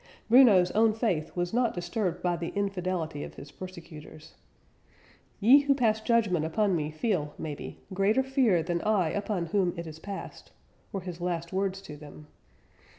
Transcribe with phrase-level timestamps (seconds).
[0.31, 4.33] Bruno's own faith was not disturbed by the infidelity of his persecutors.
[5.39, 9.85] "Ye who pass judgment upon me feel, maybe, greater fear than I upon whom it
[9.85, 10.53] is passed,"
[10.91, 12.25] were his last words to them.